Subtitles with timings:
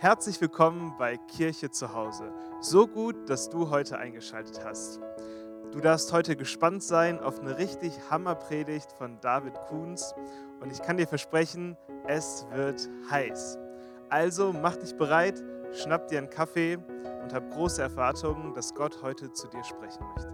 [0.00, 2.32] Herzlich willkommen bei Kirche zu Hause.
[2.60, 5.00] So gut, dass du heute eingeschaltet hast.
[5.72, 10.14] Du darfst heute gespannt sein auf eine richtig Hammerpredigt von David Kuhns
[10.60, 11.76] und ich kann dir versprechen,
[12.06, 13.58] es wird heiß.
[14.08, 15.42] Also mach dich bereit,
[15.72, 20.32] schnapp dir einen Kaffee und hab große Erwartungen, dass Gott heute zu dir sprechen möchte.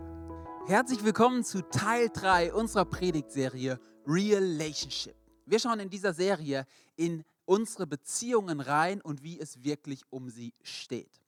[0.66, 5.16] Herzlich willkommen zu Teil 3 unserer Predigtserie Relationship.
[5.46, 10.54] Wir schauen in dieser Serie in unsere Beziehungen rein und wie es wirklich um sie
[10.62, 11.20] steht.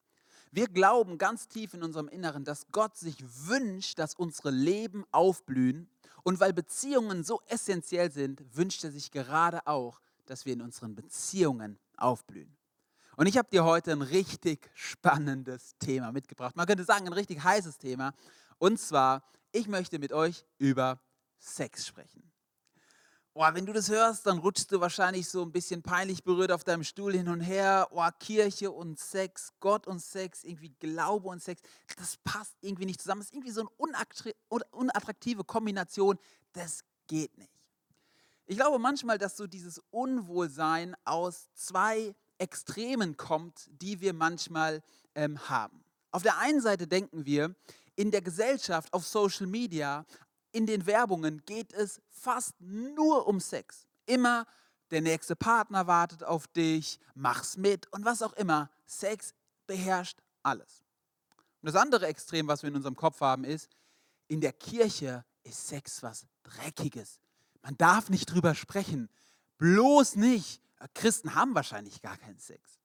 [0.52, 3.16] Wir glauben ganz tief in unserem Inneren, dass Gott sich
[3.46, 5.88] wünscht, dass unsere Leben aufblühen.
[6.22, 10.94] Und weil Beziehungen so essentiell sind, wünscht er sich gerade auch, dass wir in unseren
[10.94, 12.56] Beziehungen aufblühen.
[13.16, 16.56] Und ich habe dir heute ein richtig spannendes Thema mitgebracht.
[16.56, 18.12] Man könnte sagen, ein richtig heißes Thema.
[18.58, 21.00] Und zwar, ich möchte mit euch über
[21.38, 22.30] Sex sprechen.
[23.38, 26.64] Oh, wenn du das hörst, dann rutschst du wahrscheinlich so ein bisschen peinlich berührt auf
[26.64, 27.86] deinem Stuhl hin und her.
[27.90, 31.60] Oh, Kirche und Sex, Gott und Sex, irgendwie Glaube und Sex,
[31.98, 33.20] das passt irgendwie nicht zusammen.
[33.20, 36.18] Das ist irgendwie so eine unattraktive Kombination.
[36.54, 37.52] Das geht nicht.
[38.46, 44.82] Ich glaube manchmal, dass so dieses Unwohlsein aus zwei Extremen kommt, die wir manchmal
[45.14, 45.84] ähm, haben.
[46.10, 47.54] Auf der einen Seite denken wir,
[47.96, 50.06] in der Gesellschaft, auf Social Media,
[50.56, 53.86] in den Werbungen geht es fast nur um Sex.
[54.06, 54.46] Immer
[54.90, 58.70] der nächste Partner wartet auf dich, mach's mit und was auch immer.
[58.86, 59.34] Sex
[59.66, 60.82] beherrscht alles.
[61.60, 63.68] Und das andere Extrem, was wir in unserem Kopf haben, ist,
[64.28, 67.20] in der Kirche ist Sex was Dreckiges.
[67.60, 69.10] Man darf nicht drüber sprechen.
[69.58, 70.62] Bloß nicht.
[70.94, 72.80] Christen haben wahrscheinlich gar keinen Sex.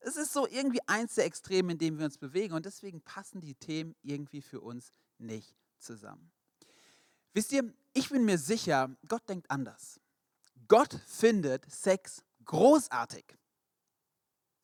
[0.00, 3.40] Es ist so irgendwie eins der Extreme, in dem wir uns bewegen und deswegen passen
[3.40, 6.32] die Themen irgendwie für uns nicht zusammen.
[7.32, 10.00] Wisst ihr, ich bin mir sicher, Gott denkt anders.
[10.68, 13.24] Gott findet Sex großartig.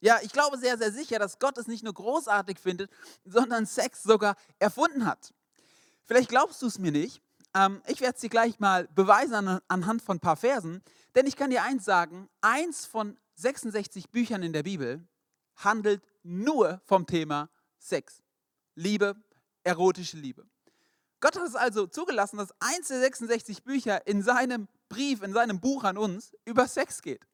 [0.01, 2.91] Ja, ich glaube sehr, sehr sicher, dass Gott es nicht nur großartig findet,
[3.25, 5.33] sondern Sex sogar erfunden hat.
[6.07, 7.23] Vielleicht glaubst du es mir nicht.
[7.55, 10.83] Ähm, ich werde es dir gleich mal beweisen anhand von ein paar Versen.
[11.15, 15.07] Denn ich kann dir eins sagen, eins von 66 Büchern in der Bibel
[15.57, 17.49] handelt nur vom Thema
[17.79, 18.23] Sex.
[18.75, 19.17] Liebe,
[19.65, 20.47] erotische Liebe.
[21.21, 25.61] Gott hat es also zugelassen, dass eins der 66 Bücher in seinem Brief, in seinem
[25.61, 27.27] Buch an uns über Sex geht.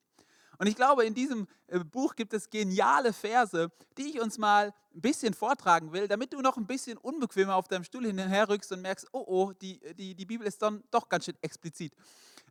[0.59, 4.72] Und ich glaube, in diesem äh, Buch gibt es geniale Verse, die ich uns mal
[4.94, 8.82] ein bisschen vortragen will, damit du noch ein bisschen unbequemer auf deinem Stuhl hinherrückst und
[8.82, 11.94] merkst, oh oh, die, die, die Bibel ist dann doch ganz schön explizit.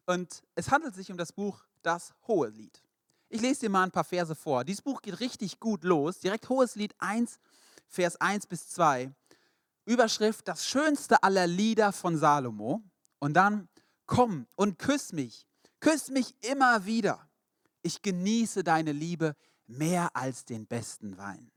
[0.06, 2.84] Und es handelt sich um das Buch Das Hohe Lied.
[3.30, 4.66] Ich lese dir mal ein paar Verse vor.
[4.66, 6.20] Dieses Buch geht richtig gut los.
[6.20, 7.40] Direkt Hohes Lied 1,
[7.88, 9.14] Vers 1 bis 2.
[9.92, 12.82] Überschrift das schönste aller Lieder von Salomo.
[13.20, 13.68] Und dann,
[14.06, 15.46] komm und küss mich,
[15.82, 17.30] küss mich immer wieder.
[17.82, 19.36] Ich genieße deine Liebe
[19.68, 21.52] mehr als den besten Wein.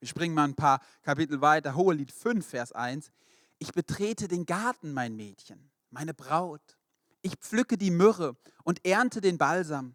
[0.00, 1.74] Wir springen mal ein paar Kapitel weiter.
[1.74, 3.10] Hohelied 5, Vers 1.
[3.58, 6.78] Ich betrete den Garten, mein Mädchen, meine Braut.
[7.20, 9.94] Ich pflücke die Myrrhe und ernte den Balsam.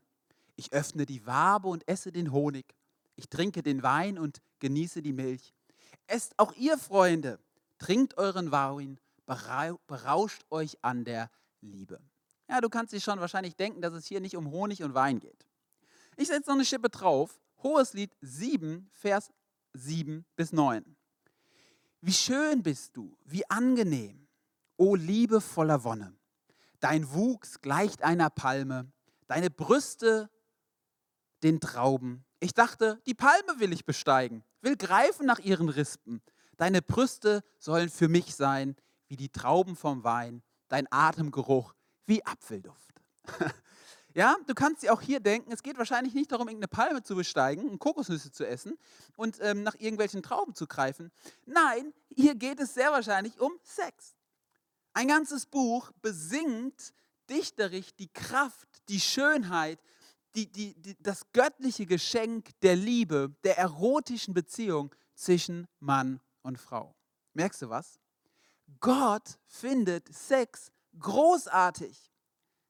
[0.56, 2.76] Ich öffne die Wabe und esse den Honig.
[3.16, 5.56] Ich trinke den Wein und genieße die Milch.
[6.12, 7.40] Esst auch ihr, Freunde,
[7.78, 12.02] trinkt euren Wein, berauscht euch an der Liebe.
[12.50, 15.22] Ja, du kannst dir schon wahrscheinlich denken, dass es hier nicht um Honig und Wein
[15.22, 15.48] geht.
[16.18, 17.40] Ich setze noch eine Schippe drauf.
[17.64, 19.32] Hohes Lied 7, Vers
[19.72, 20.98] 7 bis 9.
[22.02, 24.28] Wie schön bist du, wie angenehm,
[24.76, 26.14] o Liebe voller Wonne.
[26.82, 28.92] Dein Wuchs gleicht einer Palme,
[29.28, 30.30] deine Brüste
[31.42, 32.26] den Trauben.
[32.42, 36.22] Ich dachte, die Palme will ich besteigen will greifen nach ihren Rispen.
[36.58, 38.76] Deine Brüste sollen für mich sein
[39.08, 41.74] wie die Trauben vom Wein, dein Atemgeruch
[42.06, 42.94] wie Apfelduft.
[44.14, 47.16] ja, du kannst dir auch hier denken, es geht wahrscheinlich nicht darum, irgendeine Palme zu
[47.16, 48.78] besteigen Kokosnüsse zu essen
[49.16, 51.12] und ähm, nach irgendwelchen Trauben zu greifen.
[51.46, 54.16] Nein, hier geht es sehr wahrscheinlich um Sex.
[54.94, 56.94] Ein ganzes Buch besingt
[57.30, 59.80] dichterisch die Kraft, die Schönheit,
[60.36, 66.96] die, die, die, das göttliche Geschenk der Liebe, der erotischen Beziehung zwischen Mann und Frau.
[67.34, 68.00] Merkst du was?
[68.80, 72.12] Gott findet Sex großartig.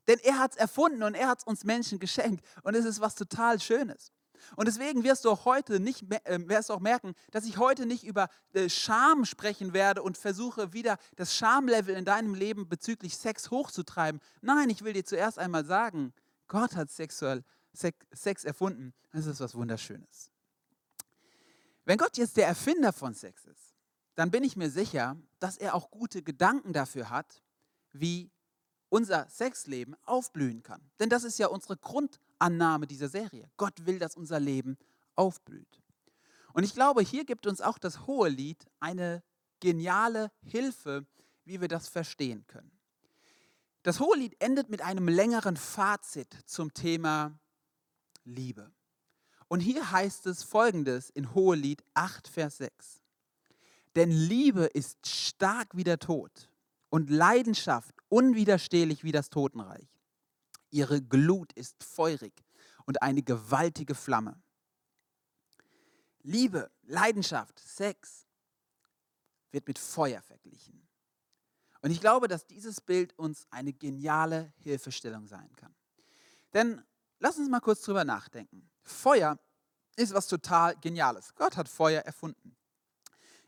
[0.07, 2.43] Denn er hat es erfunden und er hat es uns Menschen geschenkt.
[2.63, 4.11] Und es ist was total Schönes.
[4.55, 8.03] Und deswegen wirst du auch heute nicht, äh, wirst auch merken, dass ich heute nicht
[8.03, 13.51] über äh, Scham sprechen werde und versuche wieder das Schamlevel in deinem Leben bezüglich Sex
[13.51, 14.19] hochzutreiben.
[14.41, 16.13] Nein, ich will dir zuerst einmal sagen,
[16.51, 18.93] Gott hat sexuell, Sex erfunden.
[19.13, 20.29] Das ist was Wunderschönes.
[21.85, 23.73] Wenn Gott jetzt der Erfinder von Sex ist,
[24.15, 27.41] dann bin ich mir sicher, dass er auch gute Gedanken dafür hat,
[27.93, 28.29] wie
[28.89, 30.81] unser Sexleben aufblühen kann.
[30.99, 33.49] Denn das ist ja unsere Grund, Annahme dieser Serie.
[33.55, 34.77] Gott will, dass unser Leben
[35.15, 35.81] aufblüht.
[36.51, 39.23] Und ich glaube, hier gibt uns auch das Hohelied eine
[39.61, 41.05] geniale Hilfe,
[41.45, 42.80] wie wir das verstehen können.
[43.83, 47.39] Das Hohelied endet mit einem längeren Fazit zum Thema
[48.23, 48.71] Liebe.
[49.47, 53.01] Und hier heißt es folgendes in Hohelied 8, Vers 6.
[53.95, 56.49] Denn Liebe ist stark wie der Tod
[56.89, 59.87] und Leidenschaft unwiderstehlich wie das Totenreich.
[60.69, 62.33] Ihre Glut ist feurig
[62.85, 64.41] und eine gewaltige Flamme.
[66.21, 68.27] Liebe, Leidenschaft, Sex
[69.51, 70.80] wird mit Feuer verglichen.
[71.81, 75.73] Und ich glaube, dass dieses Bild uns eine geniale Hilfestellung sein kann.
[76.53, 76.81] Denn
[77.19, 78.69] lass uns mal kurz drüber nachdenken.
[78.83, 79.39] Feuer
[79.95, 81.33] ist was total Geniales.
[81.35, 82.55] Gott hat Feuer erfunden.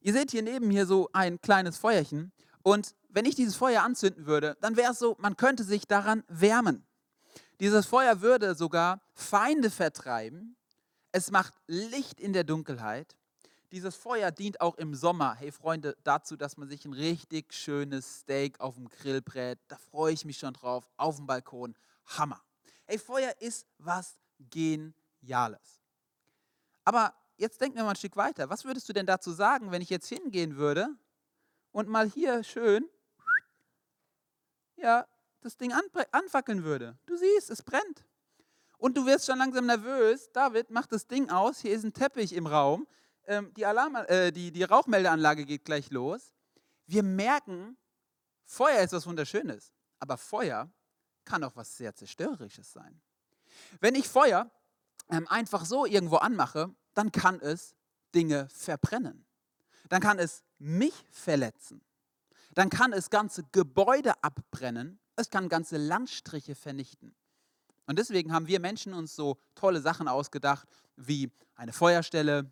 [0.01, 2.33] Ihr seht hier neben mir so ein kleines Feuerchen.
[2.61, 6.23] Und wenn ich dieses Feuer anzünden würde, dann wäre es so, man könnte sich daran
[6.27, 6.85] wärmen.
[7.59, 10.57] Dieses Feuer würde sogar Feinde vertreiben.
[11.11, 13.15] Es macht Licht in der Dunkelheit.
[13.73, 18.19] Dieses Feuer dient auch im Sommer, hey Freunde, dazu, dass man sich ein richtig schönes
[18.19, 19.57] Steak auf dem Grill brät.
[19.67, 21.73] Da freue ich mich schon drauf, auf dem Balkon.
[22.05, 22.39] Hammer.
[22.85, 25.81] Hey, Feuer ist was Geniales.
[26.85, 28.47] Aber jetzt denken wir mal ein Stück weiter.
[28.47, 30.89] Was würdest du denn dazu sagen, wenn ich jetzt hingehen würde
[31.71, 32.87] und mal hier schön,
[34.75, 35.07] ja,
[35.41, 35.73] das Ding
[36.11, 36.95] anfackeln würde?
[37.07, 38.05] Du siehst, es brennt.
[38.77, 40.29] Und du wirst schon langsam nervös.
[40.31, 41.61] David, mach das Ding aus.
[41.61, 42.85] Hier ist ein Teppich im Raum.
[43.25, 46.33] Ähm, die, Alarm, äh, die, die Rauchmeldeanlage geht gleich los.
[46.85, 47.77] Wir merken,
[48.43, 49.71] Feuer ist was Wunderschönes.
[49.99, 50.69] Aber Feuer
[51.25, 53.01] kann auch was sehr Zerstörerisches sein.
[53.79, 54.51] Wenn ich Feuer
[55.09, 57.75] ähm, einfach so irgendwo anmache, dann kann es
[58.13, 59.25] Dinge verbrennen.
[59.89, 61.81] Dann kann es mich verletzen.
[62.53, 64.99] Dann kann es ganze Gebäude abbrennen.
[65.15, 67.15] Es kann ganze Landstriche vernichten.
[67.85, 72.51] Und deswegen haben wir Menschen uns so tolle Sachen ausgedacht, wie eine Feuerstelle,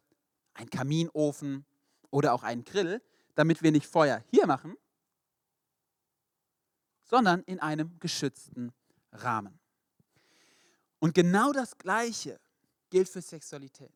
[0.54, 1.66] ein Kaminofen
[2.10, 3.02] oder auch einen Grill,
[3.36, 4.76] damit wir nicht Feuer hier machen,
[7.04, 8.72] sondern in einem geschützten
[9.12, 9.60] Rahmen.
[11.00, 12.40] Und genau das Gleiche
[12.90, 13.94] gilt für Sexualität.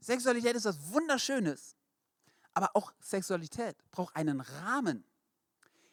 [0.00, 1.76] Sexualität ist was Wunderschönes,
[2.54, 5.04] aber auch Sexualität braucht einen Rahmen,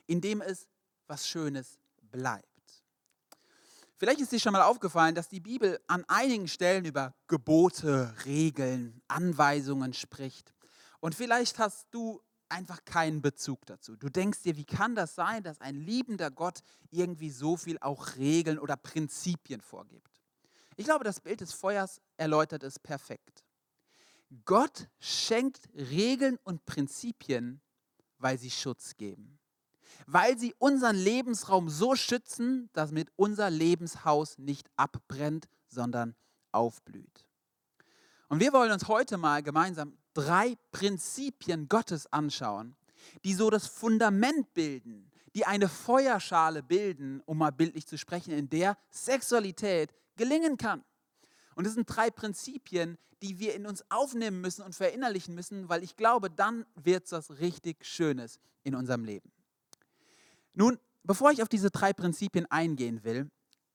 [0.07, 0.69] in dem es
[1.07, 1.79] was Schönes
[2.11, 2.54] bleibt.
[3.97, 9.01] Vielleicht ist dir schon mal aufgefallen, dass die Bibel an einigen Stellen über Gebote, Regeln,
[9.07, 10.53] Anweisungen spricht.
[10.99, 13.95] Und vielleicht hast du einfach keinen Bezug dazu.
[13.95, 16.59] Du denkst dir, wie kann das sein, dass ein liebender Gott
[16.91, 20.21] irgendwie so viel auch Regeln oder Prinzipien vorgibt?
[20.75, 23.45] Ich glaube, das Bild des Feuers erläutert es perfekt.
[24.43, 27.61] Gott schenkt Regeln und Prinzipien,
[28.17, 29.39] weil sie Schutz geben.
[30.07, 36.15] Weil sie unseren Lebensraum so schützen, damit unser Lebenshaus nicht abbrennt, sondern
[36.51, 37.25] aufblüht.
[38.29, 42.75] Und wir wollen uns heute mal gemeinsam drei Prinzipien Gottes anschauen,
[43.23, 48.49] die so das Fundament bilden, die eine Feuerschale bilden, um mal bildlich zu sprechen, in
[48.49, 50.83] der Sexualität gelingen kann.
[51.55, 55.83] Und das sind drei Prinzipien, die wir in uns aufnehmen müssen und verinnerlichen müssen, weil
[55.83, 59.31] ich glaube, dann wird es was richtig Schönes in unserem Leben.
[60.55, 63.29] Nun, bevor ich auf diese drei Prinzipien eingehen will,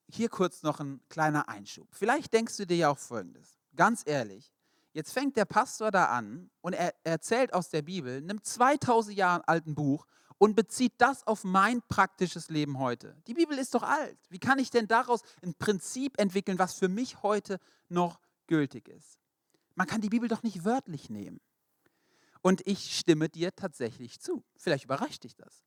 [0.08, 1.88] hier kurz noch ein kleiner Einschub.
[1.92, 3.58] Vielleicht denkst du dir ja auch Folgendes.
[3.76, 4.52] Ganz ehrlich,
[4.92, 9.46] jetzt fängt der Pastor da an und er erzählt aus der Bibel, nimmt 2000 Jahre
[9.46, 10.06] alten Buch
[10.38, 13.14] und bezieht das auf mein praktisches Leben heute.
[13.26, 14.18] Die Bibel ist doch alt.
[14.30, 19.18] Wie kann ich denn daraus ein Prinzip entwickeln, was für mich heute noch gültig ist?
[19.74, 21.40] Man kann die Bibel doch nicht wörtlich nehmen.
[22.42, 24.42] Und ich stimme dir tatsächlich zu.
[24.56, 25.62] Vielleicht überrascht dich das.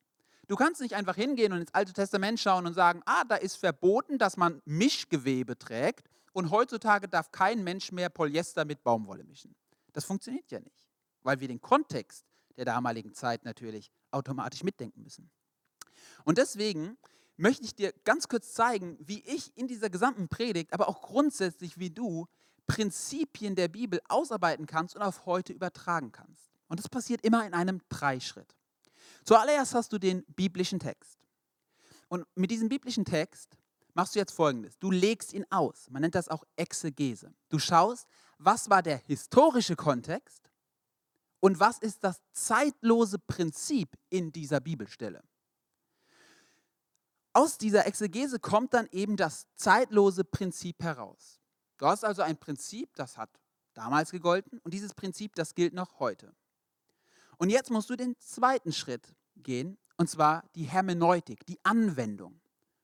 [0.54, 3.56] Du kannst nicht einfach hingehen und ins Alte Testament schauen und sagen, ah, da ist
[3.56, 9.56] verboten, dass man Mischgewebe trägt und heutzutage darf kein Mensch mehr Polyester mit Baumwolle mischen.
[9.94, 10.86] Das funktioniert ja nicht,
[11.24, 12.24] weil wir den Kontext
[12.56, 15.32] der damaligen Zeit natürlich automatisch mitdenken müssen.
[16.24, 17.00] Und deswegen
[17.36, 21.80] möchte ich dir ganz kurz zeigen, wie ich in dieser gesamten Predigt, aber auch grundsätzlich
[21.80, 22.28] wie du
[22.68, 26.52] Prinzipien der Bibel ausarbeiten kannst und auf heute übertragen kannst.
[26.68, 28.54] Und das passiert immer in einem Dreischritt.
[29.24, 31.20] Zuallererst hast du den biblischen Text.
[32.10, 33.58] Und mit diesem biblischen Text
[33.94, 34.78] machst du jetzt Folgendes.
[34.80, 35.90] Du legst ihn aus.
[35.90, 37.34] Man nennt das auch Exegese.
[37.50, 40.52] Du schaust, was war der historische Kontext
[41.40, 45.24] und was ist das zeitlose Prinzip in dieser Bibelstelle.
[47.34, 51.40] Aus dieser Exegese kommt dann eben das zeitlose Prinzip heraus.
[51.78, 53.30] Du hast also ein Prinzip, das hat
[53.74, 56.36] damals gegolten und dieses Prinzip, das gilt noch heute.
[57.44, 62.40] Und jetzt musst du den zweiten Schritt gehen, und zwar die Hermeneutik, die Anwendung.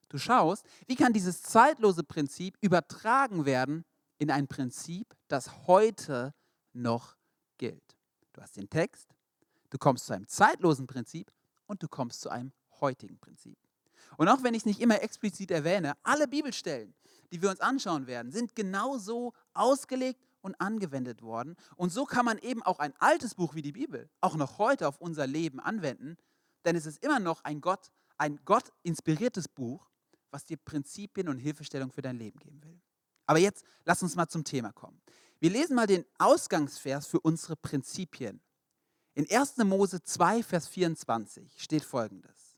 [0.09, 3.85] Du schaust, wie kann dieses zeitlose Prinzip übertragen werden
[4.17, 6.33] in ein Prinzip, das heute
[6.73, 7.15] noch
[7.57, 7.95] gilt.
[8.33, 9.07] Du hast den Text,
[9.69, 11.31] du kommst zu einem zeitlosen Prinzip
[11.65, 12.51] und du kommst zu einem
[12.81, 13.57] heutigen Prinzip.
[14.17, 16.93] Und auch wenn ich es nicht immer explizit erwähne, alle Bibelstellen,
[17.31, 21.55] die wir uns anschauen werden, sind genauso ausgelegt und angewendet worden.
[21.75, 24.87] Und so kann man eben auch ein altes Buch wie die Bibel auch noch heute
[24.87, 26.17] auf unser Leben anwenden,
[26.65, 29.89] denn es ist immer noch ein Gott, ein Gott inspiriertes Buch,
[30.31, 32.79] was dir Prinzipien und Hilfestellung für dein Leben geben will.
[33.25, 35.01] Aber jetzt lass uns mal zum Thema kommen.
[35.39, 38.41] Wir lesen mal den Ausgangsvers für unsere Prinzipien.
[39.13, 39.57] In 1.
[39.57, 42.57] Mose 2, Vers 24 steht folgendes.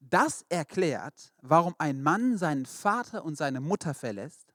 [0.00, 4.49] Das erklärt, warum ein Mann seinen Vater und seine Mutter verlässt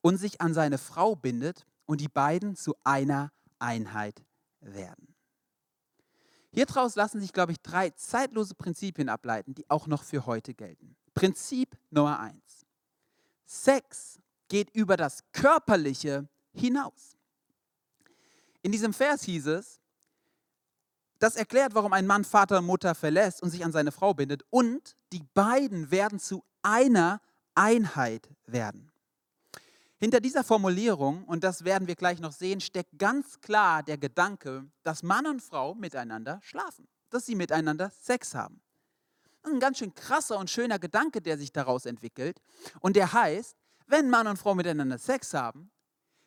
[0.00, 4.22] und sich an seine Frau bindet und die beiden zu einer Einheit
[4.60, 5.14] werden.
[6.50, 10.54] Hier draus lassen sich, glaube ich, drei zeitlose Prinzipien ableiten, die auch noch für heute
[10.54, 10.96] gelten.
[11.14, 12.66] Prinzip Nummer eins.
[13.44, 14.18] Sex
[14.48, 17.16] geht über das Körperliche hinaus.
[18.62, 19.80] In diesem Vers hieß es,
[21.18, 24.44] das erklärt, warum ein Mann Vater und Mutter verlässt und sich an seine Frau bindet
[24.50, 27.20] und die beiden werden zu einer
[27.54, 28.87] Einheit werden.
[30.00, 34.70] Hinter dieser Formulierung, und das werden wir gleich noch sehen, steckt ganz klar der Gedanke,
[34.84, 38.62] dass Mann und Frau miteinander schlafen, dass sie miteinander Sex haben.
[39.42, 42.40] Ein ganz schön krasser und schöner Gedanke, der sich daraus entwickelt.
[42.80, 43.56] Und der heißt,
[43.88, 45.70] wenn Mann und Frau miteinander Sex haben,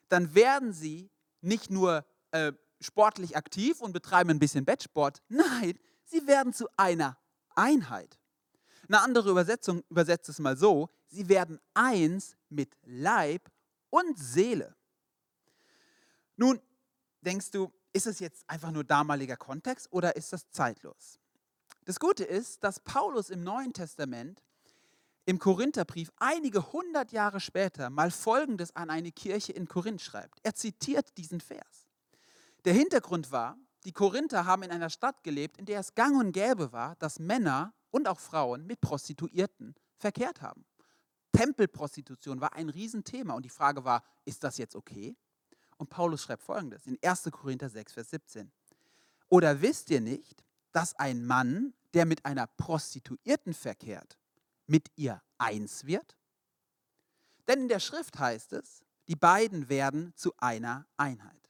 [0.09, 1.09] dann werden sie
[1.39, 2.51] nicht nur äh,
[2.81, 5.21] sportlich aktiv und betreiben ein bisschen Bettsport.
[5.29, 7.17] Nein, sie werden zu einer
[7.55, 8.19] Einheit.
[8.87, 13.49] Eine andere Übersetzung übersetzt es mal so, sie werden eins mit Leib
[13.91, 14.75] und Seele.
[16.35, 16.59] Nun,
[17.21, 21.19] denkst du, ist es jetzt einfach nur damaliger Kontext oder ist das zeitlos?
[21.85, 24.41] Das Gute ist, dass Paulus im Neuen Testament
[25.25, 30.39] im Korintherbrief einige hundert Jahre später mal Folgendes an eine Kirche in Korinth schreibt.
[30.41, 31.87] Er zitiert diesen Vers.
[32.65, 36.31] Der Hintergrund war, die Korinther haben in einer Stadt gelebt, in der es gang und
[36.31, 40.65] gäbe war, dass Männer und auch Frauen mit Prostituierten verkehrt haben.
[41.31, 45.15] Tempelprostitution war ein Riesenthema und die Frage war, ist das jetzt okay?
[45.77, 47.29] Und Paulus schreibt folgendes in 1.
[47.31, 48.51] Korinther 6, Vers 17.
[49.29, 54.19] Oder wisst ihr nicht, dass ein Mann, der mit einer Prostituierten verkehrt,
[54.67, 56.17] mit ihr eins wird?
[57.47, 61.49] Denn in der Schrift heißt es, die beiden werden zu einer Einheit.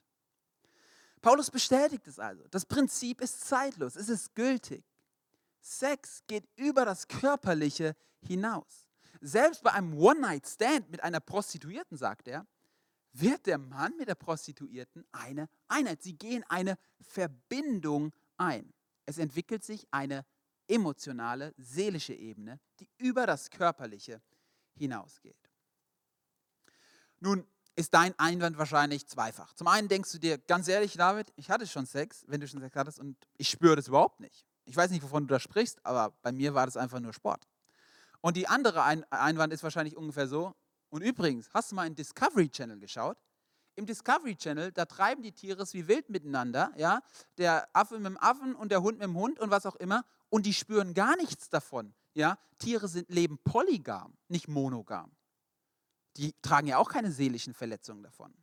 [1.22, 2.48] Paulus bestätigt es also.
[2.50, 4.84] Das Prinzip ist zeitlos, es ist gültig.
[5.60, 8.88] Sex geht über das Körperliche hinaus.
[9.22, 12.48] Selbst bei einem One-Night-Stand mit einer Prostituierten, sagt er,
[13.14, 16.02] wird der Mann mit der Prostituierten eine Einheit.
[16.02, 18.74] Sie gehen eine Verbindung ein.
[19.06, 20.26] Es entwickelt sich eine
[20.68, 24.22] emotionale, seelische Ebene, die über das Körperliche
[24.76, 25.52] hinausgeht.
[27.20, 29.54] Nun ist dein Einwand wahrscheinlich zweifach.
[29.54, 32.62] Zum einen denkst du dir, ganz ehrlich, David, ich hatte schon Sex, wenn du schon
[32.62, 34.46] Sex hattest, und ich spüre das überhaupt nicht.
[34.66, 37.48] Ich weiß nicht, wovon du da sprichst, aber bei mir war das einfach nur Sport.
[38.22, 40.54] Und die andere Einwand ist wahrscheinlich ungefähr so.
[40.90, 43.18] Und übrigens, hast du mal in Discovery Channel geschaut?
[43.76, 47.02] Im Discovery Channel, da treiben die Tiere es wie wild miteinander, ja?
[47.38, 50.06] Der Affe mit dem Affen und der Hund mit dem Hund und was auch immer.
[50.30, 52.38] Und die spüren gar nichts davon, ja?
[52.60, 55.12] Tiere sind, leben polygam, nicht monogam.
[56.18, 58.34] Die tragen ja auch keine seelischen Verletzungen davon.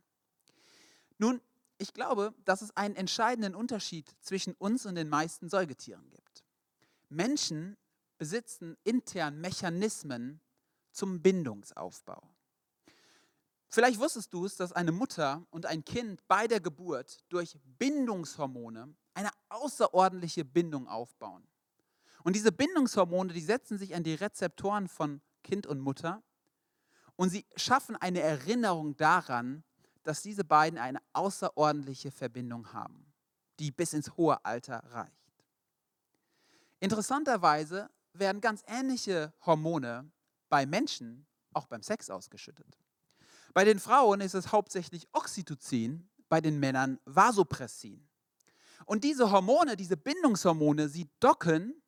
[1.19, 1.39] Nun,
[1.77, 6.43] ich glaube, dass es einen entscheidenden Unterschied zwischen uns und den meisten Säugetieren gibt.
[7.09, 7.77] Menschen
[8.19, 10.41] besitzen intern Mechanismen
[10.91, 12.21] zum Bindungsaufbau.
[13.69, 18.95] Vielleicht wusstest du es, dass eine Mutter und ein Kind bei der Geburt durch Bindungshormone
[19.13, 21.47] eine außerordentliche Bindung aufbauen.
[22.23, 26.21] Und diese Bindungshormone, die setzen sich an die Rezeptoren von Kind und Mutter
[27.15, 29.63] und sie schaffen eine Erinnerung daran,
[30.03, 33.13] dass diese beiden eine außerordentliche Verbindung haben,
[33.59, 35.13] die bis ins hohe Alter reicht.
[36.79, 40.11] Interessanterweise werden ganz ähnliche Hormone
[40.49, 42.77] bei Menschen auch beim Sex ausgeschüttet.
[43.53, 48.07] Bei den Frauen ist es hauptsächlich Oxytocin, bei den Männern Vasopressin.
[48.85, 51.81] Und diese Hormone, diese Bindungshormone, sie docken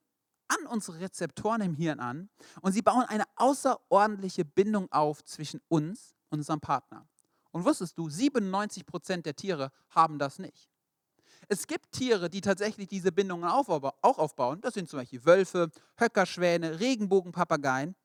[0.48, 2.30] an unsere Rezeptoren im Hirn an
[2.62, 7.08] und sie bauen eine außerordentliche Bindung auf zwischen uns und unserem Partner.
[7.52, 10.71] Und wusstest du, 97 Prozent der Tiere haben das nicht.
[11.48, 14.62] Es gibt Tiere, die tatsächlich diese Bindungen auch aufbauen.
[14.62, 17.96] Das sind zum Beispiel Wölfe, Höckerschwäne, Regenbogenpapageien.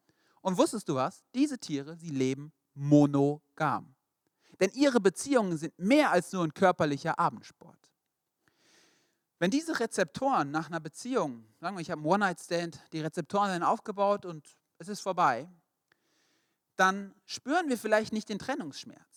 [0.40, 1.24] Und wusstest du was?
[1.34, 3.94] Diese Tiere, sie leben monogam.
[4.60, 7.78] Denn ihre Beziehungen sind mehr als nur ein körperlicher Abendsport.
[9.38, 13.62] Wenn diese Rezeptoren nach einer Beziehung, sagen wir, ich habe einen One-Night-Stand, die Rezeptoren sind
[13.62, 15.48] aufgebaut und es ist vorbei,
[16.76, 19.15] dann spüren wir vielleicht nicht den Trennungsschmerz.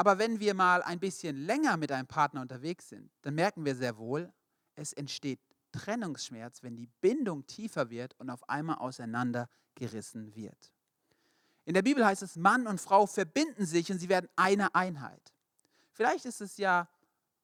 [0.00, 3.74] Aber wenn wir mal ein bisschen länger mit einem Partner unterwegs sind, dann merken wir
[3.76, 4.32] sehr wohl,
[4.74, 5.40] es entsteht
[5.72, 10.72] Trennungsschmerz, wenn die Bindung tiefer wird und auf einmal auseinandergerissen wird.
[11.66, 15.34] In der Bibel heißt es, Mann und Frau verbinden sich und sie werden eine Einheit.
[15.92, 16.88] Vielleicht ist es ja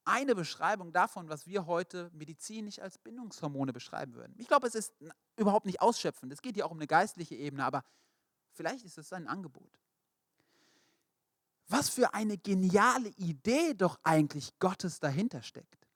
[0.06, 4.34] eine Beschreibung davon, was wir heute medizinisch als Bindungshormone beschreiben würden.
[4.38, 4.94] Ich glaube, es ist
[5.36, 6.32] überhaupt nicht ausschöpfend.
[6.32, 7.84] Es geht ja auch um eine geistliche Ebene, aber
[8.54, 9.78] vielleicht ist es ein Angebot.
[11.68, 15.86] Was für eine geniale Idee doch eigentlich Gottes dahinter steckt.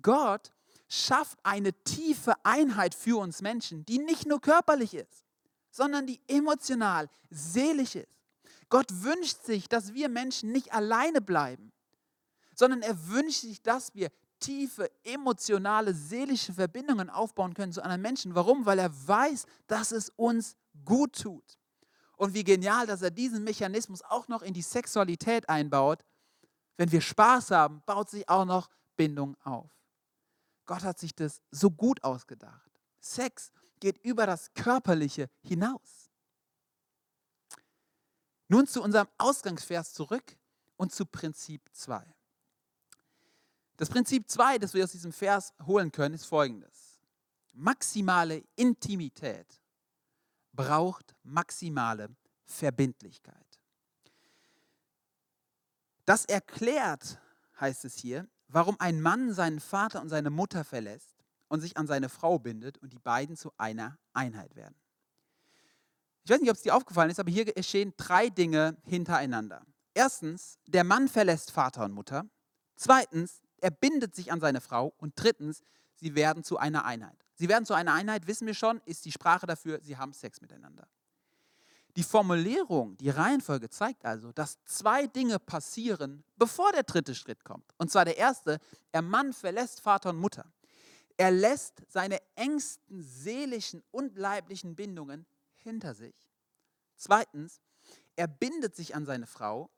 [0.00, 0.50] Gott
[0.88, 5.24] schafft eine tiefe Einheit für uns Menschen, die nicht nur körperlich ist,
[5.70, 8.08] sondern die emotional, seelisch ist.
[8.68, 11.72] Gott wünscht sich, dass wir Menschen nicht alleine bleiben,
[12.54, 14.10] sondern er wünscht sich, dass wir
[14.40, 18.34] tiefe, emotionale, seelische Verbindungen aufbauen können zu anderen Menschen.
[18.34, 18.64] Warum?
[18.66, 21.58] Weil er weiß, dass es uns gut tut.
[22.20, 26.04] Und wie genial, dass er diesen Mechanismus auch noch in die Sexualität einbaut.
[26.76, 29.70] Wenn wir Spaß haben, baut sich auch noch Bindung auf.
[30.66, 32.70] Gott hat sich das so gut ausgedacht.
[33.00, 33.50] Sex
[33.80, 36.10] geht über das Körperliche hinaus.
[38.48, 40.36] Nun zu unserem Ausgangsvers zurück
[40.76, 42.04] und zu Prinzip 2.
[43.78, 47.00] Das Prinzip 2, das wir aus diesem Vers holen können, ist folgendes.
[47.54, 49.58] Maximale Intimität
[50.52, 52.08] braucht maximale
[52.44, 53.34] Verbindlichkeit.
[56.04, 57.20] Das erklärt,
[57.60, 61.16] heißt es hier, warum ein Mann seinen Vater und seine Mutter verlässt
[61.48, 64.74] und sich an seine Frau bindet und die beiden zu einer Einheit werden.
[66.24, 69.64] Ich weiß nicht, ob es dir aufgefallen ist, aber hier geschehen drei Dinge hintereinander.
[69.94, 72.24] Erstens, der Mann verlässt Vater und Mutter.
[72.76, 74.94] Zweitens, er bindet sich an seine Frau.
[74.98, 75.62] Und drittens,
[75.96, 77.26] sie werden zu einer Einheit.
[77.40, 80.42] Sie werden zu einer Einheit, wissen wir schon, ist die Sprache dafür, sie haben Sex
[80.42, 80.86] miteinander.
[81.96, 87.64] Die Formulierung, die Reihenfolge zeigt also, dass zwei Dinge passieren, bevor der dritte Schritt kommt.
[87.78, 88.58] Und zwar der erste,
[88.92, 90.44] der Mann verlässt Vater und Mutter.
[91.16, 95.24] Er lässt seine engsten seelischen und leiblichen Bindungen
[95.54, 96.14] hinter sich.
[96.96, 97.62] Zweitens,
[98.16, 99.70] er bindet sich an seine Frau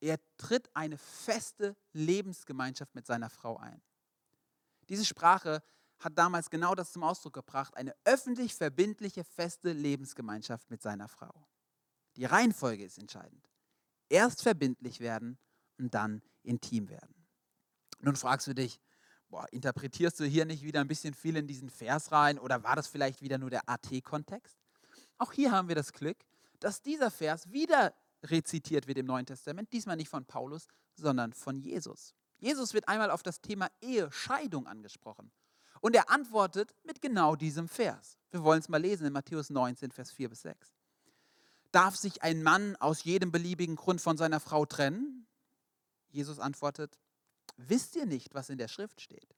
[0.00, 3.80] er tritt eine feste Lebensgemeinschaft mit seiner Frau ein.
[4.88, 5.62] Diese Sprache
[6.00, 11.46] hat damals genau das zum Ausdruck gebracht, eine öffentlich verbindliche, feste Lebensgemeinschaft mit seiner Frau.
[12.16, 13.48] Die Reihenfolge ist entscheidend.
[14.08, 15.38] Erst verbindlich werden
[15.78, 17.14] und dann intim werden.
[18.00, 18.80] Nun fragst du dich,
[19.28, 22.76] boah, interpretierst du hier nicht wieder ein bisschen viel in diesen Vers rein oder war
[22.76, 24.58] das vielleicht wieder nur der AT-Kontext?
[25.18, 26.18] Auch hier haben wir das Glück,
[26.58, 31.58] dass dieser Vers wieder rezitiert wird im Neuen Testament, diesmal nicht von Paulus, sondern von
[31.58, 32.14] Jesus.
[32.38, 35.30] Jesus wird einmal auf das Thema Ehescheidung angesprochen.
[35.80, 38.18] Und er antwortet mit genau diesem Vers.
[38.30, 40.72] Wir wollen es mal lesen in Matthäus 19, Vers 4 bis 6.
[41.72, 45.26] Darf sich ein Mann aus jedem beliebigen Grund von seiner Frau trennen?
[46.10, 46.98] Jesus antwortet,
[47.56, 49.34] wisst ihr nicht, was in der Schrift steht?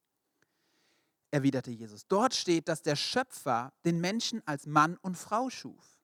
[1.30, 5.98] Erwiderte Jesus, dort steht, dass der Schöpfer den Menschen als Mann und Frau schuf.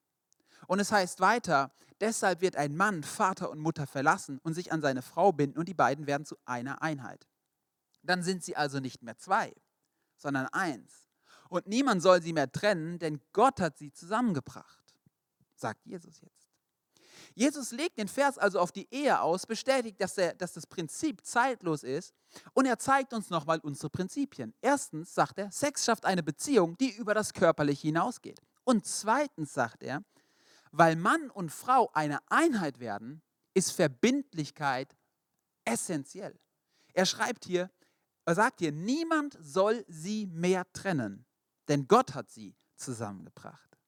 [0.67, 1.71] Und es heißt weiter,
[2.01, 5.69] deshalb wird ein Mann Vater und Mutter verlassen und sich an seine Frau binden und
[5.69, 7.27] die beiden werden zu einer Einheit.
[8.03, 9.53] Dann sind sie also nicht mehr zwei,
[10.19, 11.07] sondern eins.
[11.49, 14.95] Und niemand soll sie mehr trennen, denn Gott hat sie zusammengebracht,
[15.55, 16.39] sagt Jesus jetzt.
[17.35, 21.25] Jesus legt den Vers also auf die Ehe aus, bestätigt, dass, der, dass das Prinzip
[21.25, 22.15] zeitlos ist
[22.53, 24.55] und er zeigt uns nochmal unsere Prinzipien.
[24.61, 28.41] Erstens sagt er, Sex schafft eine Beziehung, die über das Körperliche hinausgeht.
[28.65, 30.03] Und zweitens sagt er,
[30.73, 33.23] weil Mann und Frau eine Einheit werden,
[33.55, 34.97] ist Verbindlichkeit
[35.65, 36.39] essentiell.
[36.93, 37.71] Er schreibt hier,
[38.29, 41.25] er sagt hier, niemand soll sie mehr trennen,
[41.67, 43.79] denn Gott hat sie zusammengebracht.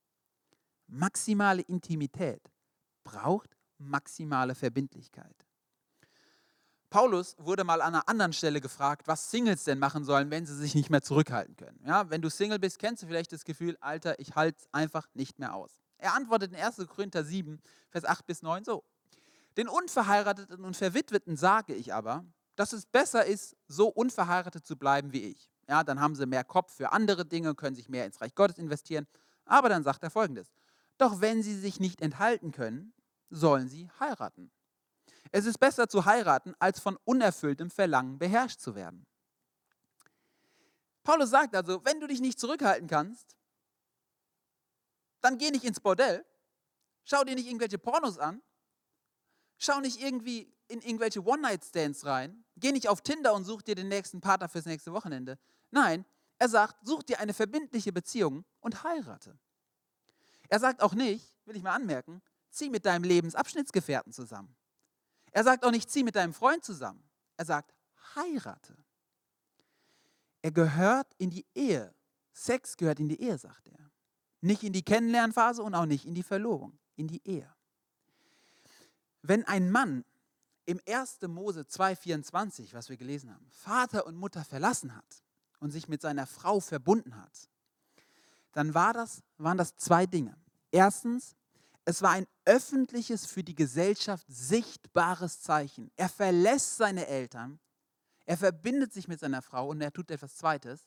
[0.86, 2.40] Maximale Intimität
[3.04, 5.34] braucht maximale Verbindlichkeit.
[6.88, 10.56] Paulus wurde mal an einer anderen Stelle gefragt, was Singles denn machen sollen, wenn sie
[10.56, 11.78] sich nicht mehr zurückhalten können.
[11.86, 15.06] Ja, wenn du Single bist, kennst du vielleicht das Gefühl, Alter, ich halte es einfach
[15.12, 15.78] nicht mehr aus.
[15.98, 16.78] Er antwortet in 1.
[16.88, 18.84] Korinther 7, Vers 8 bis 9 so.
[19.58, 22.24] Den Unverheirateten und Verwitweten sage ich aber,
[22.60, 25.50] dass es besser ist, so unverheiratet zu bleiben wie ich.
[25.66, 28.58] Ja, dann haben sie mehr Kopf für andere Dinge, können sich mehr ins Reich Gottes
[28.58, 29.06] investieren.
[29.46, 30.52] Aber dann sagt er folgendes:
[30.98, 32.92] Doch wenn sie sich nicht enthalten können,
[33.30, 34.52] sollen sie heiraten.
[35.32, 39.06] Es ist besser zu heiraten, als von unerfülltem Verlangen beherrscht zu werden.
[41.02, 43.38] Paulus sagt also, wenn du dich nicht zurückhalten kannst,
[45.22, 46.26] dann geh nicht ins Bordell,
[47.04, 48.42] schau dir nicht irgendwelche Pornos an,
[49.56, 53.88] schau nicht irgendwie in irgendwelche One-Night-Stands rein, geh nicht auf Tinder und such dir den
[53.88, 55.38] nächsten Partner fürs nächste Wochenende.
[55.70, 56.04] Nein,
[56.38, 59.38] er sagt, such dir eine verbindliche Beziehung und heirate.
[60.48, 64.54] Er sagt auch nicht, will ich mal anmerken, zieh mit deinem Lebensabschnittsgefährten zusammen.
[65.32, 67.02] Er sagt auch nicht, zieh mit deinem Freund zusammen.
[67.36, 67.74] Er sagt,
[68.16, 68.76] heirate.
[70.42, 71.94] Er gehört in die Ehe.
[72.32, 73.90] Sex gehört in die Ehe, sagt er.
[74.40, 77.54] Nicht in die Kennenlernphase und auch nicht in die Verlobung, in die Ehe.
[79.22, 80.04] Wenn ein Mann
[80.70, 81.22] im 1.
[81.22, 85.24] Mose 2,24, was wir gelesen haben, Vater und Mutter verlassen hat
[85.58, 87.48] und sich mit seiner Frau verbunden hat,
[88.52, 90.36] dann war das, waren das zwei Dinge.
[90.70, 91.34] Erstens,
[91.84, 95.90] es war ein öffentliches, für die Gesellschaft sichtbares Zeichen.
[95.96, 97.58] Er verlässt seine Eltern,
[98.24, 100.86] er verbindet sich mit seiner Frau und er tut etwas Zweites.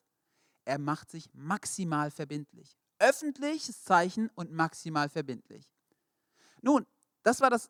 [0.63, 2.77] Er macht sich maximal verbindlich.
[2.99, 5.65] Öffentliches Zeichen und maximal verbindlich.
[6.61, 6.87] Nun,
[7.21, 7.69] das war das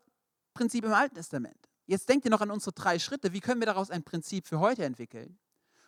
[0.54, 1.73] Prinzip im Alten Testament.
[1.94, 3.34] Jetzt denkt ihr noch an unsere drei Schritte.
[3.34, 5.38] Wie können wir daraus ein Prinzip für heute entwickeln?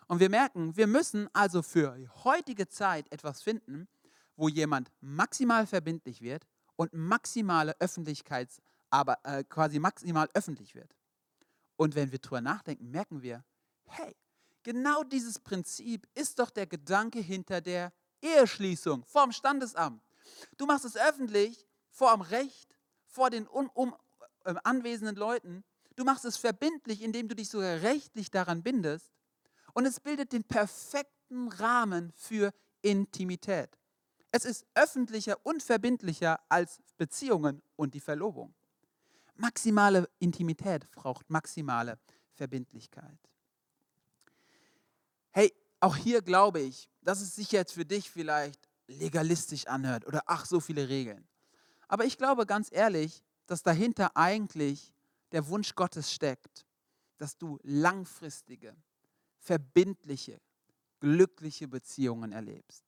[0.08, 3.88] Und wir merken, wir müssen also für heutige Zeit etwas finden,
[4.36, 10.96] wo jemand maximal verbindlich wird und maximale Öffentlichkeits, aber äh, quasi maximal öffentlich wird.
[11.76, 13.44] Und wenn wir drüber nachdenken, merken wir,
[13.86, 14.15] hey,
[14.62, 17.91] genau dieses Prinzip ist doch der Gedanke hinter der
[18.22, 20.04] Eheschließung vorm Standesamt.
[20.58, 23.96] Du machst es öffentlich, vor dem Recht, vor den un, um,
[24.44, 25.63] äh, anwesenden Leuten.
[25.95, 29.13] Du machst es verbindlich, indem du dich sogar rechtlich daran bindest.
[29.73, 33.69] Und es bildet den perfekten Rahmen für Intimität.
[34.31, 38.53] Es ist öffentlicher und verbindlicher als Beziehungen und die Verlobung.
[39.36, 41.99] Maximale Intimität braucht maximale
[42.34, 43.17] Verbindlichkeit.
[45.31, 50.23] Hey, auch hier glaube ich, dass es sich jetzt für dich vielleicht legalistisch anhört oder
[50.25, 51.27] ach, so viele Regeln.
[51.88, 54.94] Aber ich glaube ganz ehrlich, dass dahinter eigentlich
[55.32, 56.66] der Wunsch Gottes steckt,
[57.18, 58.76] dass du langfristige,
[59.40, 60.40] verbindliche,
[61.00, 62.84] glückliche Beziehungen erlebst.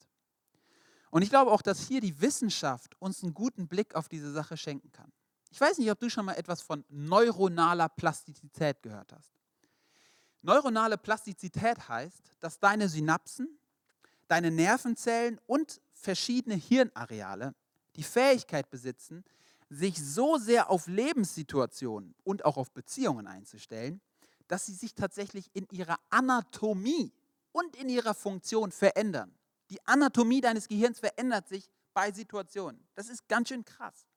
[1.09, 4.57] Und ich glaube auch, dass hier die Wissenschaft uns einen guten Blick auf diese Sache
[4.57, 5.11] schenken kann.
[5.49, 9.31] Ich weiß nicht, ob du schon mal etwas von neuronaler Plastizität gehört hast.
[10.41, 13.57] Neuronale Plastizität heißt, dass deine Synapsen,
[14.27, 17.55] deine Nervenzellen und verschiedene Hirnareale
[17.95, 19.23] die Fähigkeit besitzen,
[19.69, 24.01] sich so sehr auf Lebenssituationen und auch auf Beziehungen einzustellen,
[24.47, 27.11] dass sie sich tatsächlich in ihrer Anatomie
[27.51, 29.33] und in ihrer Funktion verändern.
[29.69, 32.87] Die Anatomie deines Gehirns verändert sich bei Situationen.
[32.95, 34.07] Das ist ganz schön krass.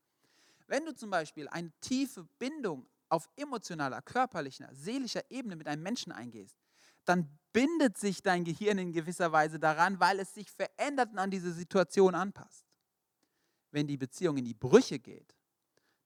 [0.69, 6.13] Wenn du zum Beispiel eine tiefe Bindung auf emotionaler, körperlicher, seelischer Ebene mit einem Menschen
[6.13, 6.57] eingehst,
[7.05, 11.31] dann bindet sich dein Gehirn in gewisser Weise daran, weil es sich verändert und an
[11.31, 12.67] diese Situation anpasst.
[13.73, 15.35] Wenn die Beziehung in die Brüche geht,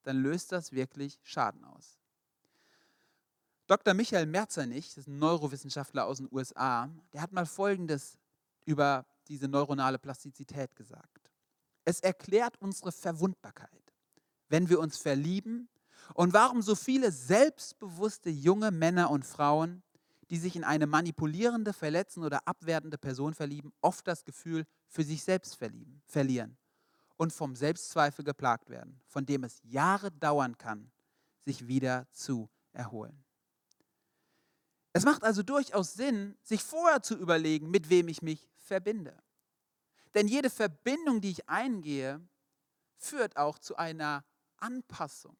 [0.05, 1.97] dann löst das wirklich Schaden aus.
[3.67, 3.95] Dr.
[3.95, 8.17] Michael Merzernich, das ist ein Neurowissenschaftler aus den USA, der hat mal Folgendes
[8.65, 11.31] über diese neuronale Plastizität gesagt.
[11.83, 13.93] Es erklärt unsere Verwundbarkeit,
[14.49, 15.67] wenn wir uns verlieben
[16.13, 19.81] und warum so viele selbstbewusste junge Männer und Frauen,
[20.29, 25.23] die sich in eine manipulierende, verletzende oder abwertende Person verlieben, oft das Gefühl für sich
[25.23, 26.57] selbst verlieben, verlieren
[27.17, 30.91] und vom Selbstzweifel geplagt werden, von dem es Jahre dauern kann,
[31.45, 33.23] sich wieder zu erholen.
[34.93, 39.21] Es macht also durchaus Sinn, sich vorher zu überlegen, mit wem ich mich verbinde.
[40.13, 42.25] Denn jede Verbindung, die ich eingehe,
[42.95, 44.23] führt auch zu einer
[44.57, 45.37] Anpassung,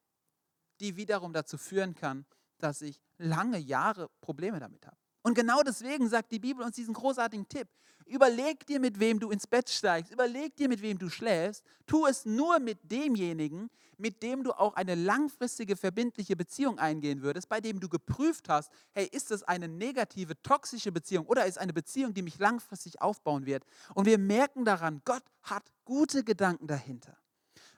[0.80, 2.26] die wiederum dazu führen kann,
[2.58, 4.98] dass ich lange Jahre Probleme damit habe.
[5.26, 7.66] Und genau deswegen sagt die Bibel uns diesen großartigen Tipp.
[8.04, 10.12] Überleg dir, mit wem du ins Bett steigst.
[10.12, 11.64] Überleg dir, mit wem du schläfst.
[11.84, 17.48] Tu es nur mit demjenigen, mit dem du auch eine langfristige, verbindliche Beziehung eingehen würdest,
[17.48, 21.72] bei dem du geprüft hast, hey, ist das eine negative, toxische Beziehung oder ist eine
[21.72, 23.64] Beziehung, die mich langfristig aufbauen wird?
[23.94, 27.18] Und wir merken daran, Gott hat gute Gedanken dahinter.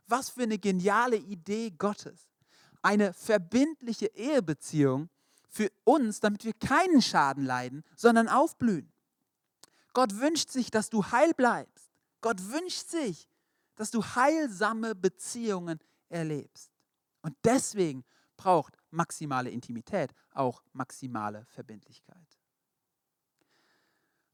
[0.06, 2.28] Was für eine geniale Idee Gottes.
[2.82, 5.08] Eine verbindliche Ehebeziehung,
[5.48, 8.92] für uns, damit wir keinen Schaden leiden, sondern aufblühen.
[9.92, 11.90] Gott wünscht sich, dass du heil bleibst.
[12.20, 13.28] Gott wünscht sich,
[13.76, 16.70] dass du heilsame Beziehungen erlebst.
[17.22, 18.04] Und deswegen
[18.36, 22.16] braucht maximale Intimität auch maximale Verbindlichkeit.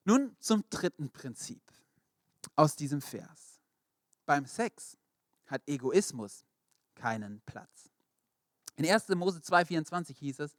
[0.04, 1.62] Nun zum dritten Prinzip
[2.56, 3.60] aus diesem Vers.
[4.26, 4.98] Beim Sex
[5.46, 6.44] hat Egoismus
[6.94, 7.90] keinen Platz.
[8.76, 9.08] In 1.
[9.10, 10.56] Mose 2,24 hieß es,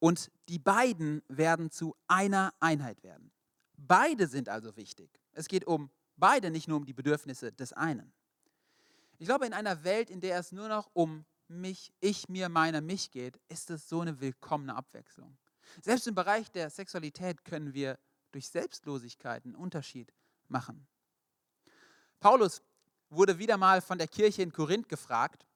[0.00, 3.30] und die beiden werden zu einer Einheit werden.
[3.76, 5.20] Beide sind also wichtig.
[5.32, 8.12] Es geht um beide, nicht nur um die Bedürfnisse des einen.
[9.18, 12.80] Ich glaube, in einer Welt, in der es nur noch um mich, ich, mir, meiner,
[12.80, 15.36] mich geht, ist es so eine willkommene Abwechslung.
[15.82, 17.98] Selbst im Bereich der Sexualität können wir
[18.32, 20.12] durch Selbstlosigkeit einen Unterschied
[20.48, 20.86] machen.
[22.20, 22.62] Paulus
[23.08, 25.46] wurde wieder mal von der Kirche in Korinth gefragt,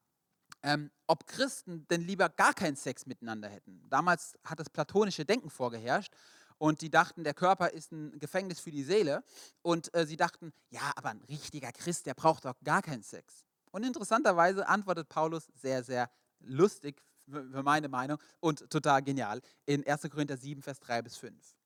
[0.64, 3.83] ähm, ob Christen denn lieber gar keinen Sex miteinander hätten.
[3.90, 6.12] Damals hat das platonische Denken vorgeherrscht
[6.57, 9.22] und die dachten, der Körper ist ein Gefängnis für die Seele
[9.62, 13.44] und äh, sie dachten, ja, aber ein richtiger Christ, der braucht doch gar keinen Sex.
[13.72, 20.03] Und interessanterweise antwortet Paulus sehr, sehr lustig für meine Meinung und total genial in 1.
[20.11, 21.57] Korinther 7, Vers 3 bis 5.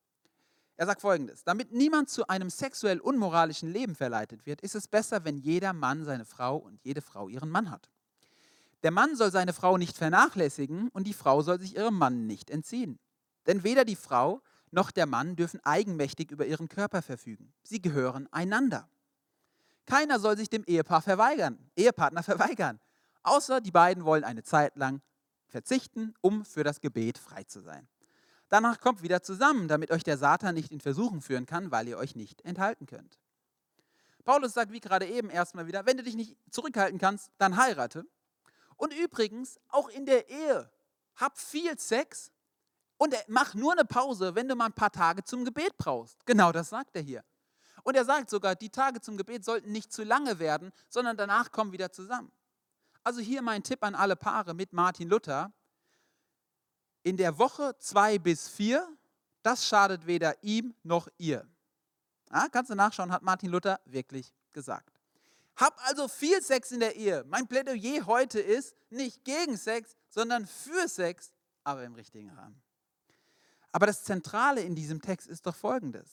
[0.75, 5.23] Er sagt folgendes: Damit niemand zu einem sexuell unmoralischen Leben verleitet wird, ist es besser,
[5.23, 7.89] wenn jeder Mann seine Frau und jede Frau ihren Mann hat.
[8.83, 12.49] Der Mann soll seine Frau nicht vernachlässigen und die Frau soll sich ihrem Mann nicht
[12.49, 12.99] entziehen.
[13.45, 17.53] Denn weder die Frau noch der Mann dürfen eigenmächtig über ihren Körper verfügen.
[17.63, 18.89] Sie gehören einander.
[19.85, 22.79] Keiner soll sich dem Ehepaar verweigern, Ehepartner verweigern,
[23.23, 25.01] außer die beiden wollen eine Zeit lang
[25.47, 27.87] verzichten, um für das Gebet frei zu sein.
[28.49, 31.97] Danach kommt wieder zusammen, damit euch der Satan nicht in Versuchen führen kann, weil ihr
[31.97, 33.19] euch nicht enthalten könnt.
[34.25, 38.05] Paulus sagt, wie gerade eben erstmal wieder, wenn du dich nicht zurückhalten kannst, dann heirate.
[38.79, 40.71] Und übrigens, auch in der Ehe,
[41.17, 42.31] hab viel Sex
[42.97, 46.25] und mach nur eine Pause, wenn du mal ein paar Tage zum Gebet brauchst.
[46.25, 47.25] Genau das sagt er hier.
[47.83, 51.51] Und er sagt sogar, die Tage zum Gebet sollten nicht zu lange werden, sondern danach
[51.51, 52.31] kommen wieder zusammen.
[53.03, 55.51] Also hier mein Tipp an alle Paare mit Martin Luther.
[57.03, 58.87] In der Woche zwei bis vier,
[59.43, 61.45] das schadet weder ihm noch ihr.
[62.31, 64.98] Ja, kannst du nachschauen, hat Martin Luther wirklich gesagt.
[65.59, 67.25] Hab also viel Sex in der Ehe.
[67.27, 71.33] Mein Plädoyer heute ist nicht gegen Sex, sondern für Sex,
[71.65, 72.61] aber im richtigen Rahmen.
[73.73, 76.09] Aber das Zentrale in diesem Text ist doch folgendes.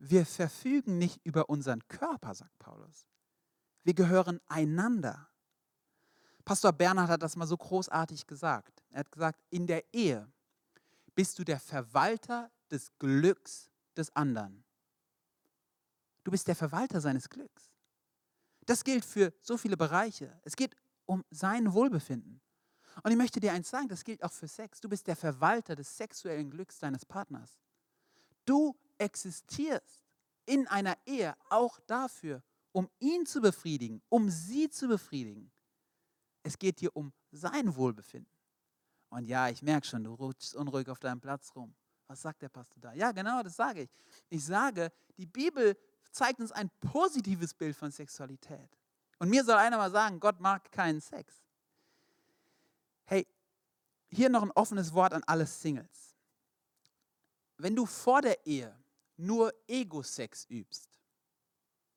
[0.00, 3.06] Wir verfügen nicht über unseren Körper, sagt Paulus.
[3.84, 5.28] Wir gehören einander.
[6.44, 8.82] Pastor Bernhard hat das mal so großartig gesagt.
[8.90, 10.28] Er hat gesagt, in der Ehe
[11.14, 14.64] bist du der Verwalter des Glücks des anderen.
[16.24, 17.75] Du bist der Verwalter seines Glücks.
[18.66, 20.38] Das gilt für so viele Bereiche.
[20.42, 20.76] Es geht
[21.06, 22.40] um sein Wohlbefinden.
[23.02, 24.80] Und ich möchte dir eins sagen, das gilt auch für Sex.
[24.80, 27.58] Du bist der Verwalter des sexuellen Glücks deines Partners.
[28.44, 30.04] Du existierst
[30.46, 35.50] in einer Ehe auch dafür, um ihn zu befriedigen, um sie zu befriedigen.
[36.42, 38.32] Es geht dir um sein Wohlbefinden.
[39.10, 41.74] Und ja, ich merke schon, du rutschst unruhig auf deinem Platz rum.
[42.06, 42.92] Was sagt der Pastor da?
[42.92, 43.90] Ja, genau, das sage ich.
[44.28, 45.76] Ich sage, die Bibel
[46.16, 48.70] zeigt uns ein positives Bild von Sexualität.
[49.18, 51.34] Und mir soll einer mal sagen, Gott mag keinen Sex.
[53.04, 53.26] Hey,
[54.08, 56.16] hier noch ein offenes Wort an alle Singles.
[57.58, 58.74] Wenn du vor der Ehe
[59.16, 60.88] nur Ego-Sex übst,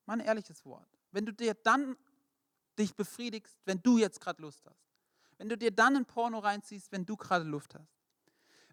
[0.05, 1.97] mal ein ehrliches Wort, wenn du dir dann
[2.77, 4.89] dich befriedigst, wenn du jetzt gerade Lust hast,
[5.37, 7.97] wenn du dir dann ein Porno reinziehst, wenn du gerade Luft hast,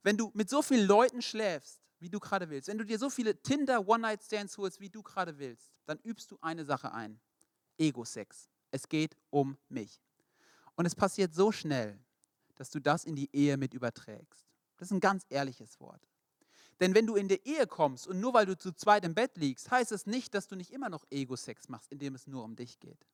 [0.02, 3.10] wenn du mit so vielen Leuten schläfst, wie du gerade willst, wenn du dir so
[3.10, 7.20] viele Tinder One-Night-Stands holst, wie du gerade willst, dann übst du eine Sache ein.
[7.78, 8.48] Ego-Sex.
[8.70, 10.02] Es geht um mich.
[10.74, 11.98] Und es passiert so schnell,
[12.56, 14.46] dass du das in die Ehe mit überträgst.
[14.76, 16.06] Das ist ein ganz ehrliches Wort.
[16.80, 19.36] Denn wenn du in die Ehe kommst und nur weil du zu zweit im Bett
[19.36, 22.56] liegst, heißt es nicht, dass du nicht immer noch Ego-Sex machst, indem es nur um
[22.56, 23.06] dich geht.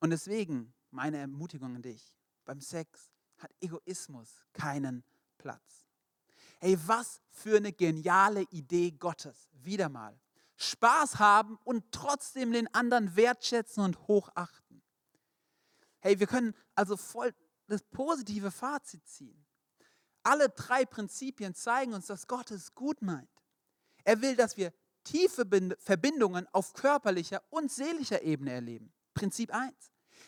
[0.00, 2.14] Und deswegen meine Ermutigung an dich,
[2.44, 5.02] beim Sex hat Egoismus keinen
[5.38, 5.83] Platz.
[6.64, 9.50] Hey, was für eine geniale Idee Gottes.
[9.52, 10.18] Wieder mal.
[10.56, 14.82] Spaß haben und trotzdem den anderen wertschätzen und hochachten.
[16.00, 17.34] Hey, wir können also voll
[17.66, 19.44] das positive Fazit ziehen.
[20.22, 23.28] Alle drei Prinzipien zeigen uns, dass Gott es gut meint.
[24.02, 24.72] Er will, dass wir
[25.04, 25.44] tiefe
[25.78, 28.90] Verbindungen auf körperlicher und seelischer Ebene erleben.
[29.12, 29.74] Prinzip 1.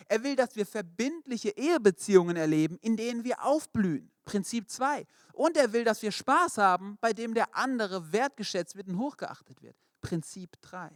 [0.07, 4.13] Er will, dass wir verbindliche Ehebeziehungen erleben, in denen wir aufblühen.
[4.27, 5.07] Prinzip 2.
[5.33, 9.63] Und er will, dass wir Spaß haben, bei dem der andere wertgeschätzt wird und hochgeachtet
[9.63, 9.77] wird.
[10.03, 10.91] Prinzip 3.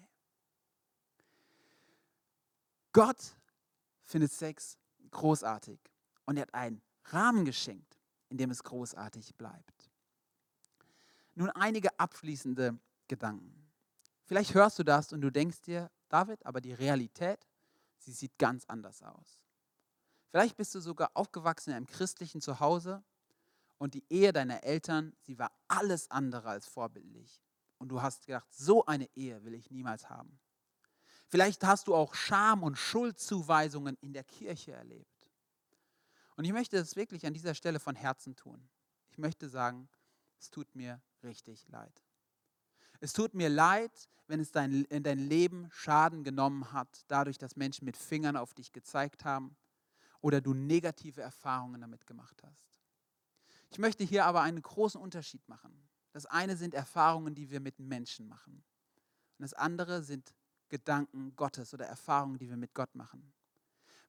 [2.92, 3.36] Gott
[4.02, 4.76] findet Sex
[5.10, 5.80] großartig
[6.26, 9.90] und er hat einen Rahmen geschenkt, in dem es großartig bleibt.
[11.34, 13.70] Nun einige abschließende Gedanken.
[14.24, 17.46] Vielleicht hörst du das und du denkst dir, David, aber die Realität
[17.98, 19.40] sie sieht ganz anders aus.
[20.30, 23.02] Vielleicht bist du sogar aufgewachsen in einem christlichen Zuhause
[23.80, 27.40] und die Ehe deiner Eltern, sie war alles andere als vorbildlich.
[27.78, 30.38] Und du hast gedacht, so eine Ehe will ich niemals haben.
[31.28, 35.30] Vielleicht hast du auch Scham- und Schuldzuweisungen in der Kirche erlebt.
[36.36, 38.68] Und ich möchte das wirklich an dieser Stelle von Herzen tun.
[39.08, 39.88] Ich möchte sagen,
[40.38, 42.02] es tut mir richtig leid.
[43.00, 47.56] Es tut mir leid, wenn es dein, in dein Leben Schaden genommen hat, dadurch, dass
[47.56, 49.56] Menschen mit Fingern auf dich gezeigt haben
[50.20, 52.69] oder du negative Erfahrungen damit gemacht hast.
[53.70, 55.88] Ich möchte hier aber einen großen Unterschied machen.
[56.12, 58.64] Das eine sind Erfahrungen, die wir mit Menschen machen.
[59.38, 60.34] Und das andere sind
[60.68, 63.32] Gedanken Gottes oder Erfahrungen, die wir mit Gott machen.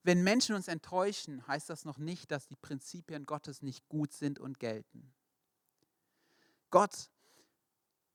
[0.02, 4.40] Wenn Menschen uns enttäuschen, heißt das noch nicht, dass die Prinzipien Gottes nicht gut sind
[4.40, 5.14] und gelten.
[6.70, 7.10] Gott,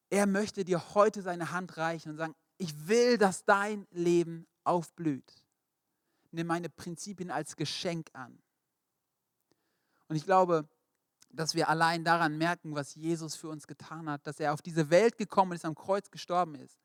[0.10, 5.46] er möchte dir heute seine Hand reichen und sagen, ich will, dass dein Leben aufblüht.
[6.32, 8.42] Nimm meine Prinzipien als Geschenk an.
[10.10, 10.68] Und ich glaube,
[11.30, 14.90] dass wir allein daran merken, was Jesus für uns getan hat, dass er auf diese
[14.90, 16.80] Welt gekommen ist, am Kreuz gestorben ist,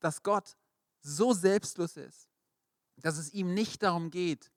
[0.00, 0.56] dass Gott
[1.00, 2.28] so selbstlos ist,
[2.96, 4.52] dass es ihm nicht darum geht,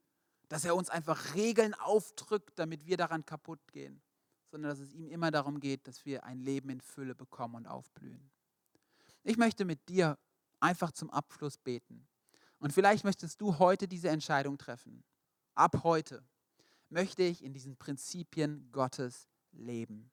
[0.48, 4.02] dass er uns einfach Regeln aufdrückt, damit wir daran kaputt gehen,
[4.50, 7.66] sondern dass es ihm immer darum geht, dass wir ein Leben in Fülle bekommen und
[7.66, 8.30] aufblühen.
[9.22, 10.18] Ich möchte mit dir
[10.60, 12.06] einfach zum Abschluss beten.
[12.58, 15.02] Und vielleicht möchtest du heute diese Entscheidung treffen.
[15.54, 16.22] Ab heute
[16.88, 20.10] möchte ich in diesen Prinzipien Gottes leben.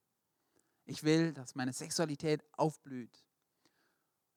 [0.86, 3.24] Ich will, dass meine Sexualität aufblüht.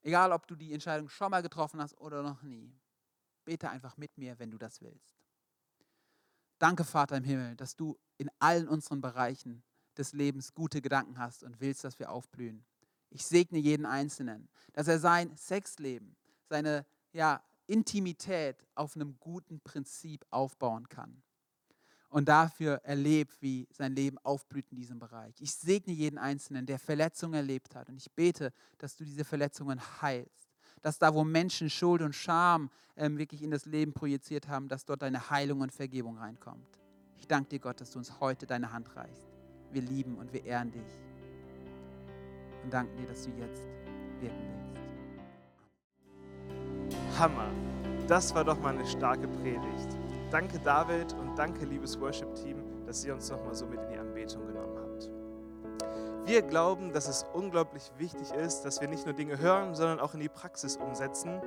[0.02, 2.72] Egal, ob du die Entscheidung schon mal getroffen hast oder noch nie.
[3.44, 5.16] Bete einfach mit mir, wenn du das willst.
[6.58, 9.64] Danke, Vater im Himmel, dass du in allen unseren Bereichen
[9.96, 12.64] des Lebens gute Gedanken hast und willst, dass wir aufblühen.
[13.10, 16.16] Ich segne jeden Einzelnen, dass er sein Sexleben,
[16.48, 21.23] seine ja, Intimität auf einem guten Prinzip aufbauen kann
[22.14, 25.34] und dafür erlebt, wie sein Leben aufblüht in diesem Bereich.
[25.40, 29.80] Ich segne jeden Einzelnen, der Verletzungen erlebt hat und ich bete, dass du diese Verletzungen
[30.00, 30.30] heilst
[30.80, 34.84] dass da, wo Menschen Schuld und Scham ähm, wirklich in das Leben projiziert haben, dass
[34.84, 36.78] dort deine Heilung und Vergebung reinkommt.
[37.16, 39.32] Ich danke dir, Gott, dass du uns heute deine Hand reichst.
[39.72, 40.82] Wir lieben und wir ehren dich.
[42.62, 43.62] Und danken dir, dass du jetzt
[44.20, 44.36] wirken
[46.84, 47.18] willst.
[47.18, 47.50] Hammer.
[48.06, 49.93] Das war doch mal eine starke Predigt.
[50.34, 54.44] Danke David und danke liebes Worship-Team, dass ihr uns nochmal so mit in die Anbetung
[54.48, 55.08] genommen habt.
[56.26, 60.12] Wir glauben, dass es unglaublich wichtig ist, dass wir nicht nur Dinge hören, sondern auch
[60.12, 61.40] in die Praxis umsetzen.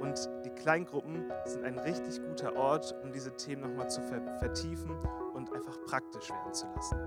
[0.00, 4.90] Und die Kleingruppen sind ein richtig guter Ort, um diese Themen nochmal zu vertiefen
[5.32, 6.98] und einfach praktisch werden zu lassen.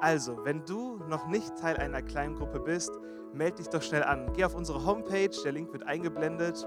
[0.00, 2.92] Also, wenn du noch nicht Teil einer Kleingruppe bist,
[3.32, 4.32] melde dich doch schnell an.
[4.34, 6.64] Geh auf unsere Homepage, der Link wird eingeblendet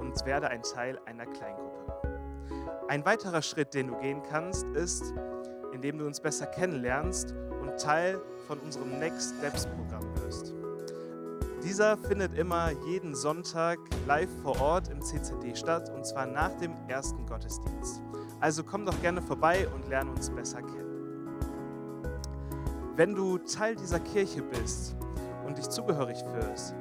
[0.00, 1.75] und werde ein Teil einer Kleingruppe.
[2.88, 5.12] Ein weiterer Schritt, den du gehen kannst, ist,
[5.72, 10.54] indem du uns besser kennenlernst und Teil von unserem Next Steps Programm wirst.
[11.64, 16.74] Dieser findet immer jeden Sonntag live vor Ort im CCD statt und zwar nach dem
[16.86, 18.02] ersten Gottesdienst.
[18.38, 21.26] Also komm doch gerne vorbei und lerne uns besser kennen.
[22.94, 24.94] Wenn du Teil dieser Kirche bist
[25.44, 26.76] und dich zugehörig fühlst,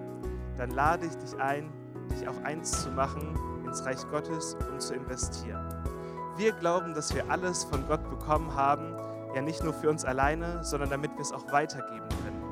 [0.56, 1.74] dann lade ich dich ein,
[2.12, 5.95] dich auch eins zu machen ins Reich Gottes und zu investieren.
[6.38, 8.94] Wir glauben, dass wir alles von Gott bekommen haben,
[9.34, 12.44] ja nicht nur für uns alleine, sondern damit wir es auch weitergeben können.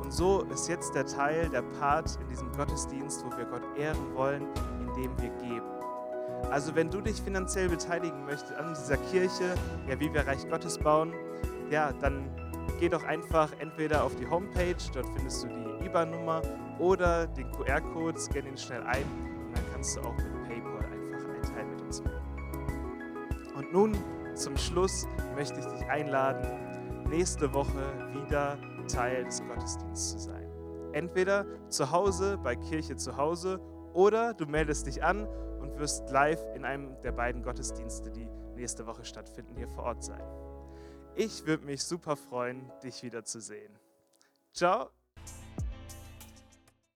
[0.00, 4.14] Und so ist jetzt der Teil, der Part in diesem Gottesdienst, wo wir Gott ehren
[4.14, 4.46] wollen,
[4.80, 5.66] indem wir geben.
[6.50, 9.54] Also wenn du dich finanziell beteiligen möchtest an dieser Kirche,
[9.88, 11.12] ja wie wir Reich Gottes bauen,
[11.70, 12.30] ja, dann
[12.78, 16.40] geh doch einfach entweder auf die Homepage, dort findest du die IBAN-Nummer
[16.78, 19.02] oder den QR-Code, scan ihn schnell ein
[19.46, 22.27] und dann kannst du auch mit PayPal einfach einen Teil mit uns machen.
[23.58, 23.96] Und nun
[24.36, 30.48] zum Schluss möchte ich dich einladen, nächste Woche wieder Teil des Gottesdienstes zu sein.
[30.92, 33.60] Entweder zu Hause bei Kirche zu Hause
[33.92, 35.26] oder du meldest dich an
[35.60, 40.04] und wirst live in einem der beiden Gottesdienste, die nächste Woche stattfinden, hier vor Ort
[40.04, 40.22] sein.
[41.16, 43.76] Ich würde mich super freuen, dich wiederzusehen.
[44.52, 44.90] Ciao